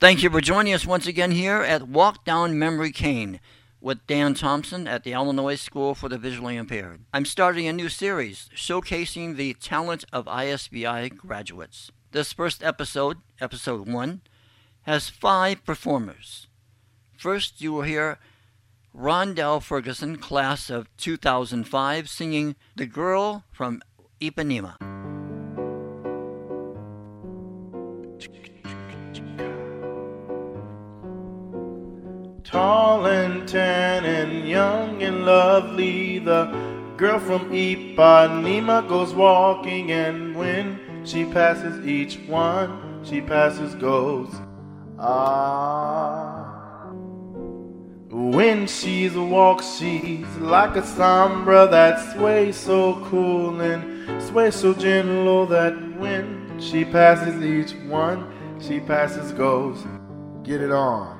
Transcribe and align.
Thank 0.00 0.22
you 0.22 0.30
for 0.30 0.40
joining 0.40 0.72
us 0.72 0.86
once 0.86 1.06
again 1.06 1.32
here 1.32 1.60
at 1.60 1.88
Walk 1.88 2.24
Down 2.24 2.56
Memory 2.58 2.94
Lane 3.02 3.40
with 3.80 4.06
Dan 4.06 4.32
Thompson 4.34 4.86
at 4.86 5.04
the 5.04 5.12
Illinois 5.12 5.56
School 5.56 5.94
for 5.94 6.08
the 6.08 6.16
Visually 6.18 6.56
Impaired. 6.56 7.00
I'm 7.12 7.24
starting 7.24 7.66
a 7.66 7.72
new 7.72 7.88
series 7.88 8.48
showcasing 8.54 9.36
the 9.36 9.54
talent 9.54 10.04
of 10.12 10.26
ISVI 10.26 11.16
graduates. 11.16 11.90
This 12.12 12.32
first 12.32 12.62
episode, 12.62 13.18
episode 13.40 13.88
1, 13.88 14.20
has 14.82 15.08
five 15.08 15.64
performers. 15.64 16.46
First, 17.16 17.60
you 17.60 17.72
will 17.72 17.82
hear 17.82 18.18
Rondell 18.96 19.62
Ferguson, 19.62 20.16
class 20.16 20.70
of 20.70 20.88
2005, 20.96 22.08
singing 22.08 22.56
The 22.76 22.86
Girl 22.86 23.44
from 23.52 23.82
Ipanema. 24.20 24.76
Tall 32.44 33.06
and 33.06 33.46
tan 33.46 34.04
and 34.06 34.48
young 34.48 35.02
and 35.02 35.26
lovely, 35.26 36.18
the 36.18 36.46
girl 36.96 37.20
from 37.20 37.50
Ipanema 37.50 38.88
goes 38.88 39.12
walking, 39.12 39.92
and 39.92 40.34
when 40.34 41.04
she 41.04 41.26
passes 41.26 41.86
each 41.86 42.18
one, 42.26 43.04
she 43.04 43.20
passes 43.20 43.74
goes. 43.74 44.34
Ah. 44.98 46.37
When 48.18 48.66
she's 48.66 49.14
a 49.14 49.22
walk, 49.22 49.62
she's 49.62 50.26
like 50.38 50.74
a 50.74 50.84
samba 50.84 51.68
that 51.70 52.14
sways 52.14 52.56
so 52.56 52.96
cool 53.04 53.60
and 53.60 54.20
sways 54.20 54.56
so 54.56 54.74
gentle 54.74 55.46
that 55.46 55.74
when 55.98 56.58
she 56.58 56.84
passes 56.84 57.40
each 57.44 57.76
one, 57.84 58.26
she 58.60 58.80
passes 58.80 59.30
goes. 59.30 59.86
Get 60.42 60.60
it 60.60 60.72
on. 60.72 61.16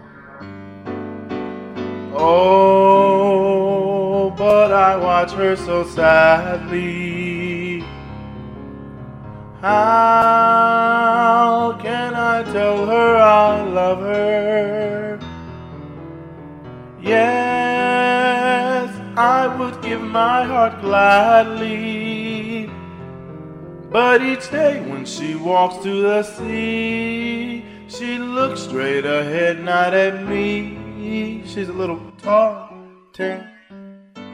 Oh, 2.17 2.75
but 4.37 4.73
I 4.73 4.97
watch 4.97 5.31
her 5.35 5.55
so 5.55 5.85
sadly. 5.85 7.85
How 9.61 11.79
can 11.81 12.17
I 12.17 12.43
tell 12.53 12.87
her 12.87 13.17
I 13.19 13.63
love 13.63 14.01
her? 14.01 14.78
My 20.09 20.45
heart 20.45 20.81
gladly. 20.81 22.71
But 23.91 24.23
each 24.23 24.51
day 24.51 24.81
when 24.81 25.05
she 25.05 25.35
walks 25.35 25.83
to 25.85 26.03
the 26.03 26.23
sea, 26.23 27.65
she 27.89 28.19
looks 28.19 28.63
straight 28.63 29.05
ahead, 29.07 29.65
not 29.65 29.95
at 29.95 30.27
me. 30.27 31.43
She's 31.47 31.69
a 31.69 31.73
little 31.73 32.01
tall, 32.19 32.71
tan, 33.13 33.49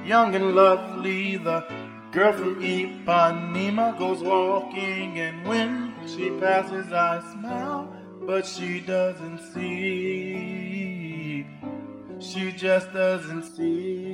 young 0.05 0.35
and 0.35 0.55
lovely. 0.55 1.37
The 1.37 1.65
girl 2.11 2.33
from 2.33 2.61
Ipanema 2.61 3.97
goes 3.99 4.21
walking, 4.21 5.19
and 5.21 5.47
when 5.47 5.95
she 6.07 6.31
passes, 6.41 6.93
I 6.93 7.21
smile, 7.33 7.95
but 8.23 8.47
she 8.47 8.81
doesn't 8.81 9.39
see. 9.53 11.47
She 12.19 12.53
just 12.53 12.93
doesn't 12.93 13.45
see. 13.45 14.14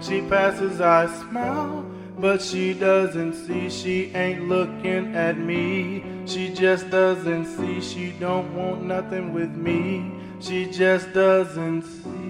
she 0.00 0.22
passes, 0.22 0.80
I 0.80 1.06
smile. 1.28 1.84
But 2.18 2.42
she 2.42 2.74
doesn't 2.74 3.34
see, 3.34 3.70
she 3.70 4.10
ain't 4.12 4.48
looking 4.48 5.14
at 5.14 5.38
me. 5.38 6.04
She 6.26 6.52
just 6.52 6.90
doesn't 6.90 7.46
see, 7.46 7.80
she 7.80 8.10
don't 8.18 8.54
want 8.56 8.82
nothing 8.82 9.32
with 9.32 9.50
me. 9.50 10.10
She 10.40 10.66
just 10.66 11.12
doesn't 11.12 11.82
see. 11.82 12.28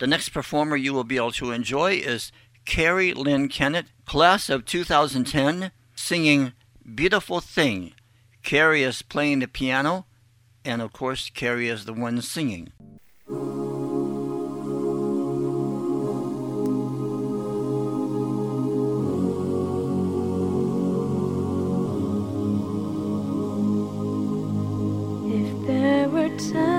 The 0.00 0.06
next 0.06 0.30
performer 0.30 0.76
you 0.76 0.92
will 0.92 1.04
be 1.04 1.16
able 1.16 1.32
to 1.32 1.52
enjoy 1.52 1.94
is 1.94 2.32
Carrie 2.64 3.14
Lynn 3.14 3.48
Kennett, 3.48 3.86
class 4.04 4.48
of 4.48 4.64
2010, 4.64 5.70
singing 5.94 6.52
Beautiful 6.94 7.40
Thing. 7.40 7.94
Carrie 8.42 8.82
is 8.82 9.02
playing 9.02 9.38
the 9.40 9.48
piano, 9.48 10.06
and 10.64 10.82
of 10.82 10.92
course, 10.92 11.30
Carrie 11.30 11.68
is 11.68 11.84
the 11.84 11.92
one 11.92 12.20
singing. 12.22 12.72
There 26.38 26.77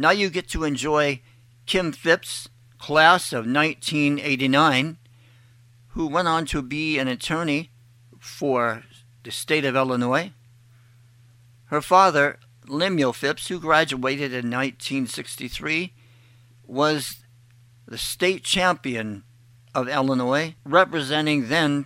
Now 0.00 0.12
you 0.12 0.30
get 0.30 0.48
to 0.48 0.64
enjoy 0.64 1.20
Kim 1.66 1.92
Phipps, 1.92 2.48
class 2.78 3.34
of 3.34 3.44
1989, 3.44 4.96
who 5.88 6.06
went 6.06 6.26
on 6.26 6.46
to 6.46 6.62
be 6.62 6.98
an 6.98 7.06
attorney 7.06 7.68
for 8.18 8.84
the 9.24 9.30
state 9.30 9.66
of 9.66 9.76
Illinois. 9.76 10.32
Her 11.66 11.82
father, 11.82 12.38
Lemuel 12.66 13.12
Phipps, 13.12 13.48
who 13.48 13.60
graduated 13.60 14.32
in 14.32 14.50
1963, 14.50 15.92
was 16.66 17.16
the 17.86 17.98
state 17.98 18.42
champion 18.42 19.22
of 19.74 19.86
Illinois, 19.86 20.54
representing 20.64 21.48
then 21.48 21.84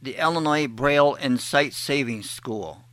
the 0.00 0.16
Illinois 0.16 0.66
Braille 0.66 1.18
and 1.20 1.38
Sight 1.38 1.74
Saving 1.74 2.22
School. 2.22 2.87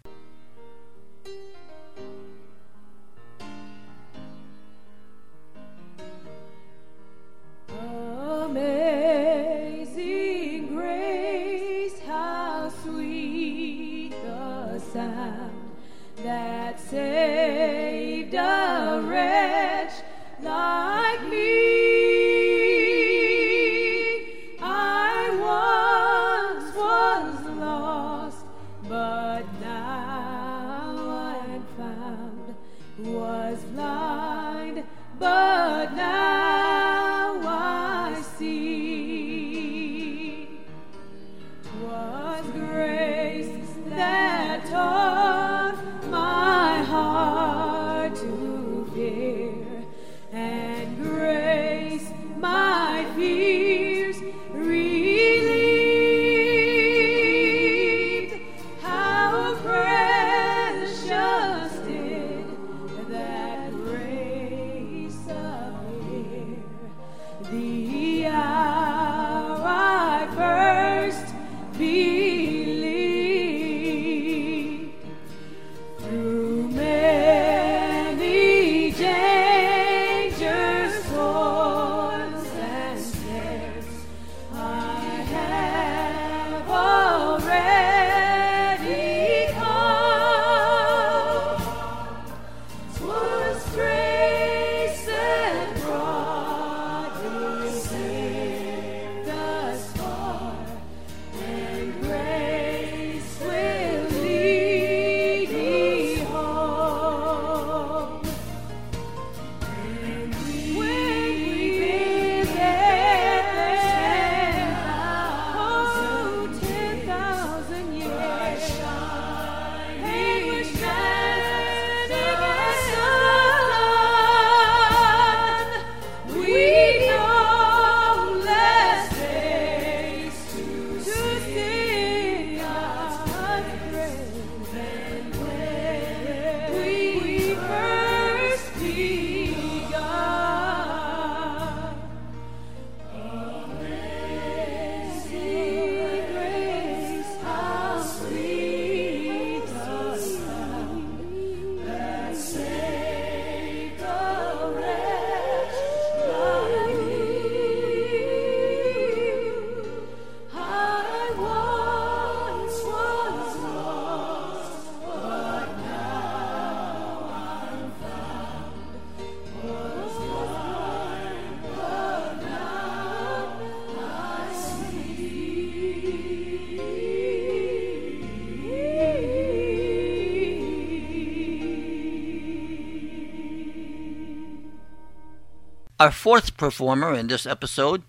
Our 185.97 186.11
fourth 186.11 186.57
performer 186.57 187.14
in 187.14 187.28
this 187.28 187.45
episode 187.45 188.04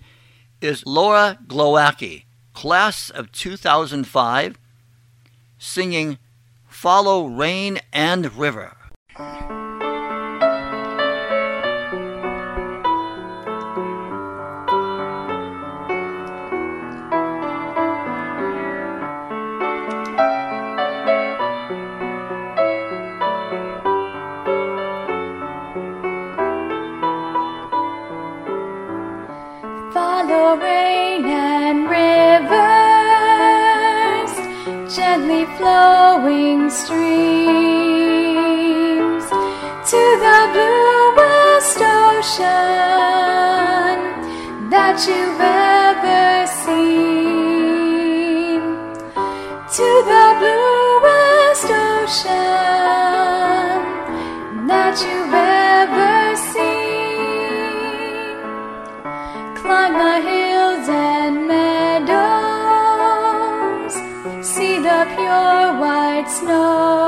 is 0.60 0.84
Laura 0.84 1.38
Glowacki, 1.46 2.24
class 2.52 3.10
of 3.10 3.30
2005, 3.30 4.58
singing 5.56 6.18
Follow 6.66 7.26
Rain 7.28 7.78
and 7.92 8.36
River. 8.36 8.76
Gently 34.94 35.44
flowing 35.56 36.70
streams 36.70 37.26
to 39.90 40.02
the 40.24 40.48
bluest 40.54 41.78
ocean 41.78 42.46
that 44.70 44.96
you've 45.08 45.40
ever 45.40 46.46
seen. 46.62 47.50
To 49.76 49.88
the 50.12 50.26
bluest 50.40 51.66
ocean 51.66 52.30
that 54.68 54.94
you've 55.02 55.34
ever 55.34 55.45
white 66.16 66.30
snow 66.30 67.05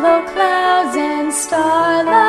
Follow 0.00 0.22
clouds 0.32 0.96
and 0.96 1.30
starlight 1.30 2.19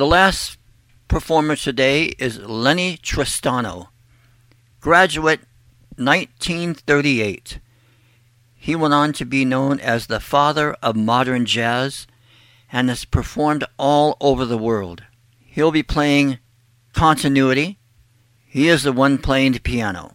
The 0.00 0.06
last 0.06 0.56
performer 1.08 1.56
today 1.56 2.14
is 2.18 2.38
Lennie 2.38 2.96
Tristano, 2.96 3.88
graduate 4.80 5.40
1938. 5.96 7.58
He 8.54 8.74
went 8.74 8.94
on 8.94 9.12
to 9.12 9.26
be 9.26 9.44
known 9.44 9.78
as 9.78 10.06
the 10.06 10.18
father 10.18 10.72
of 10.82 10.96
modern 10.96 11.44
jazz 11.44 12.06
and 12.72 12.88
has 12.88 13.04
performed 13.04 13.62
all 13.78 14.16
over 14.22 14.46
the 14.46 14.56
world. 14.56 15.02
He'll 15.38 15.70
be 15.70 15.82
playing 15.82 16.38
continuity. 16.94 17.78
He 18.46 18.68
is 18.68 18.84
the 18.84 18.94
one 18.94 19.18
playing 19.18 19.52
the 19.52 19.58
piano. 19.58 20.14